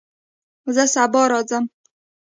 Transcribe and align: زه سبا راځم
زه 0.73 0.83
سبا 0.93 1.21
راځم 1.31 1.65